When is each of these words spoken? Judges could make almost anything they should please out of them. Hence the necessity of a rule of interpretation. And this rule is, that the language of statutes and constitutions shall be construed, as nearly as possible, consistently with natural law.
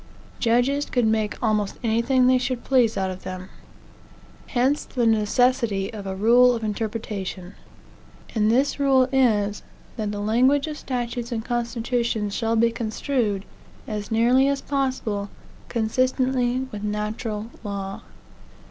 Judges 0.39 0.87
could 0.87 1.05
make 1.05 1.37
almost 1.43 1.77
anything 1.83 2.25
they 2.25 2.39
should 2.39 2.63
please 2.63 2.97
out 2.97 3.11
of 3.11 3.21
them. 3.21 3.49
Hence 4.47 4.83
the 4.83 5.05
necessity 5.05 5.93
of 5.93 6.07
a 6.07 6.15
rule 6.15 6.55
of 6.55 6.63
interpretation. 6.63 7.53
And 8.33 8.49
this 8.49 8.79
rule 8.79 9.07
is, 9.11 9.61
that 9.97 10.11
the 10.11 10.19
language 10.19 10.65
of 10.65 10.79
statutes 10.79 11.31
and 11.31 11.45
constitutions 11.45 12.33
shall 12.33 12.55
be 12.55 12.71
construed, 12.71 13.45
as 13.87 14.09
nearly 14.09 14.47
as 14.47 14.59
possible, 14.59 15.29
consistently 15.69 16.61
with 16.71 16.81
natural 16.81 17.51
law. 17.63 18.01